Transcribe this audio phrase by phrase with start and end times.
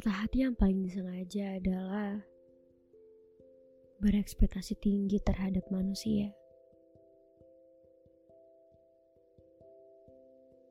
[0.00, 2.24] Patah hati yang paling disengaja adalah
[4.00, 6.32] berekspektasi tinggi terhadap manusia.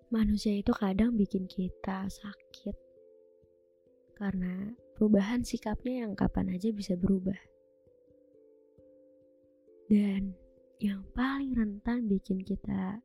[0.09, 2.73] Manusia itu kadang bikin kita sakit
[4.17, 7.37] karena perubahan sikapnya yang kapan aja bisa berubah.
[9.93, 10.33] Dan
[10.81, 12.97] yang paling rentan bikin kita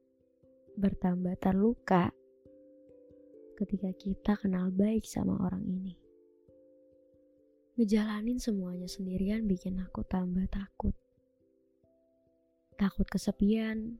[0.81, 2.17] bertambah terluka
[3.61, 6.01] ketika kita kenal baik sama orang ini.
[7.75, 10.95] Ngejalanin semuanya sendirian bikin aku tambah takut.
[12.79, 13.99] Takut kesepian,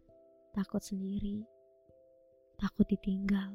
[0.55, 1.43] takut sendiri,
[2.55, 3.51] takut ditinggal.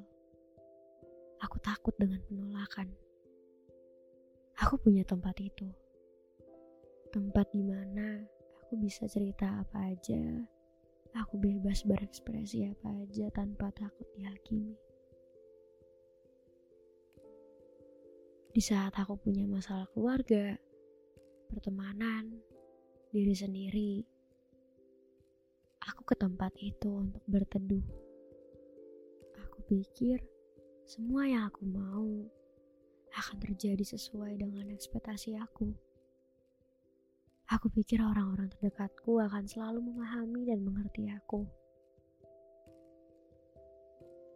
[1.40, 2.92] Aku takut dengan penolakan.
[4.60, 5.72] Aku punya tempat itu.
[7.16, 8.20] Tempat di mana
[8.60, 10.20] aku bisa cerita apa aja.
[11.16, 14.89] Aku bebas berekspresi apa aja tanpa takut dihakimi.
[18.60, 20.52] Di saat aku punya masalah keluarga,
[21.48, 22.44] pertemanan,
[23.08, 24.04] diri sendiri,
[25.88, 27.88] aku ke tempat itu untuk berteduh.
[29.48, 30.20] Aku pikir
[30.84, 32.28] semua yang aku mau
[33.16, 35.72] akan terjadi sesuai dengan ekspektasi aku.
[37.56, 41.48] Aku pikir orang-orang terdekatku akan selalu memahami dan mengerti aku.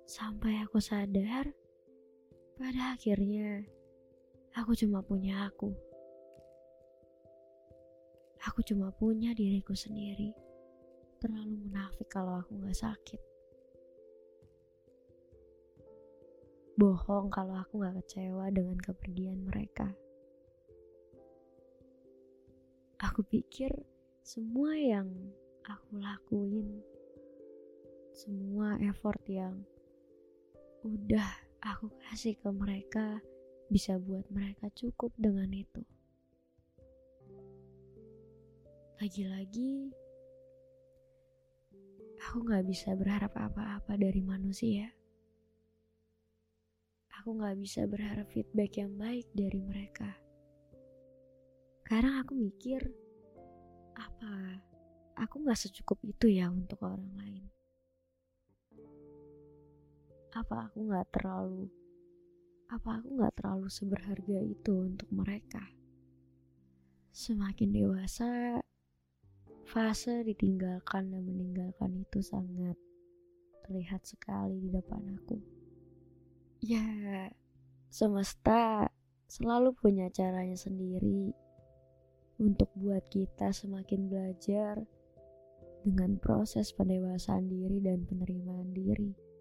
[0.08, 1.52] Sampai aku sadar,
[2.56, 3.72] pada akhirnya
[4.53, 5.74] Aku cuma punya aku.
[8.46, 10.30] Aku cuma punya diriku sendiri.
[11.18, 13.22] Terlalu munafik kalau aku gak sakit.
[16.78, 19.90] Bohong kalau aku gak kecewa dengan kepergian mereka.
[23.02, 23.74] Aku pikir
[24.22, 25.09] semua yang
[25.66, 26.78] aku lakuin,
[28.14, 29.66] semua effort yang
[30.85, 31.25] udah
[31.64, 33.18] aku kasih ke mereka,
[33.73, 35.81] bisa buat mereka cukup dengan itu.
[39.01, 39.89] Lagi-lagi,
[42.22, 44.94] aku gak bisa berharap apa-apa dari manusia.
[47.17, 50.13] Aku gak bisa berharap feedback yang baik dari mereka.
[51.81, 52.85] Sekarang aku mikir,
[53.97, 54.61] apa
[55.17, 57.44] aku gak secukup itu ya untuk orang lain?
[60.38, 61.73] Apa aku gak terlalu
[62.73, 65.61] apa aku gak terlalu seberharga itu untuk mereka?
[67.13, 68.57] Semakin dewasa,
[69.69, 72.73] fase ditinggalkan dan meninggalkan itu sangat
[73.69, 75.38] terlihat sekali di depan aku.
[76.66, 77.29] Ya,
[77.94, 78.90] semesta
[79.29, 81.29] selalu punya caranya sendiri
[82.41, 84.81] untuk buat kita semakin belajar
[85.85, 89.33] dengan proses pendewasaan diri dan penerimaan diri.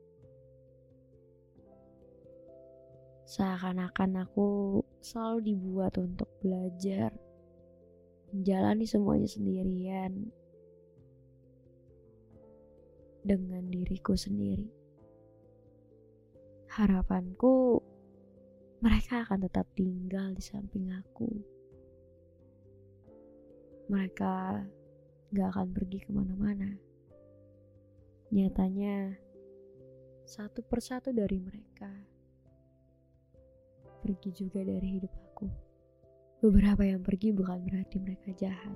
[3.32, 7.08] Seakan-akan aku selalu dibuat untuk belajar,
[8.28, 10.28] menjalani semuanya sendirian
[13.24, 14.68] dengan diriku sendiri.
[16.76, 17.80] Harapanku
[18.84, 21.32] mereka akan tetap tinggal di samping aku.
[23.88, 24.60] Mereka
[25.32, 26.68] gak akan pergi ke mana-mana.
[28.28, 29.16] Nyatanya,
[30.28, 32.11] satu persatu dari mereka
[34.02, 35.46] pergi juga dari hidup aku.
[36.42, 38.74] Beberapa yang pergi bukan berarti mereka jahat,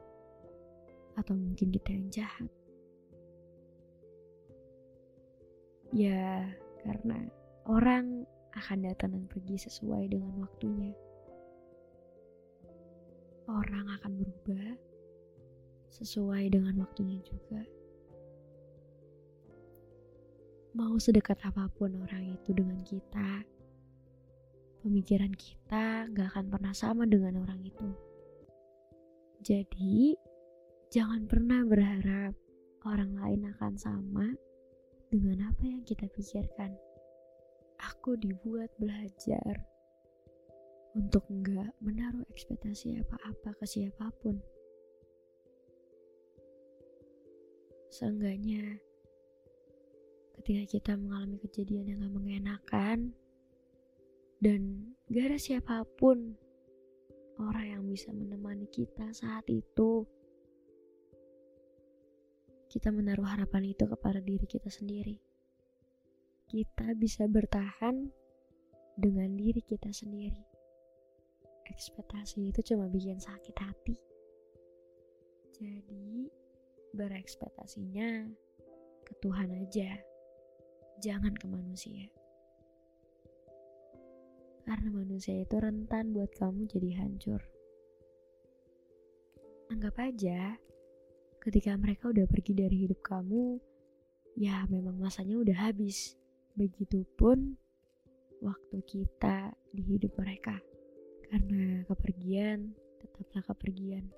[1.19, 2.51] atau mungkin kita yang jahat.
[5.91, 6.47] Ya,
[6.87, 7.27] karena
[7.67, 8.23] orang
[8.55, 10.95] akan datang dan pergi sesuai dengan waktunya.
[13.51, 14.79] Orang akan berubah
[15.91, 17.63] sesuai dengan waktunya juga.
[20.77, 23.41] Mau sedekat apa pun orang itu dengan kita,
[24.87, 27.91] pemikiran kita gak akan pernah sama dengan orang itu.
[29.43, 30.15] Jadi,
[30.95, 32.39] jangan pernah berharap
[32.87, 34.31] orang lain akan sama
[35.11, 36.71] dengan apa yang kita pikirkan.
[37.83, 39.67] Aku dibuat belajar
[40.97, 44.39] untuk nggak menaruh ekspektasi apa-apa ke siapa pun.
[47.91, 48.81] Seenggaknya
[50.41, 52.99] ketika kita mengalami kejadian yang gak mengenakan
[54.37, 56.37] dan gak ada siapa pun
[57.41, 60.05] orang yang bisa menemani kita saat itu.
[62.67, 65.17] Kita menaruh harapan itu kepada diri kita sendiri.
[66.47, 68.11] Kita bisa bertahan
[68.97, 70.45] dengan diri kita sendiri.
[71.67, 73.97] Ekspektasi itu cuma bikin sakit hati.
[75.57, 76.29] Jadi
[76.93, 78.29] berekspektasinya
[79.03, 79.91] ke Tuhan aja.
[81.01, 82.09] Jangan ke manusia.
[84.67, 87.39] Karena manusia itu rentan buat kamu jadi hancur.
[89.71, 90.59] Anggap aja,
[91.39, 93.63] ketika mereka udah pergi dari hidup kamu,
[94.35, 96.19] ya memang masanya udah habis.
[96.59, 97.55] Begitupun
[98.43, 100.59] waktu kita di hidup mereka.
[101.31, 104.11] Karena kepergian tetaplah kepergian.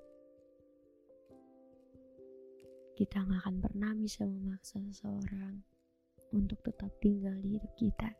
[2.97, 5.61] Kita nggak akan pernah bisa memaksa seseorang
[6.33, 8.11] untuk tetap tinggal di hidup kita.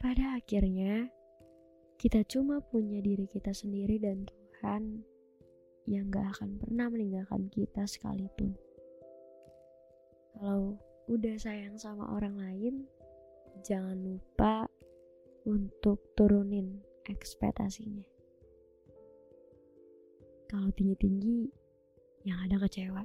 [0.00, 1.12] Pada akhirnya,
[2.00, 5.04] kita cuma punya diri kita sendiri dan Tuhan
[5.84, 8.56] yang gak akan pernah meninggalkan kita sekalipun.
[10.32, 12.88] Kalau udah sayang sama orang lain,
[13.60, 14.64] jangan lupa
[15.44, 18.08] untuk turunin ekspektasinya.
[20.48, 21.52] Kalau tinggi-tinggi,
[22.24, 23.04] yang ada kecewa.